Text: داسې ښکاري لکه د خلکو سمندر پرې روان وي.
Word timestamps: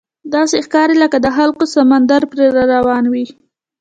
داسې 0.33 0.57
ښکاري 0.65 0.95
لکه 1.03 1.17
د 1.21 1.27
خلکو 1.37 1.63
سمندر 1.75 2.21
پرې 2.31 2.45
روان 2.71 3.03
وي. 3.13 3.25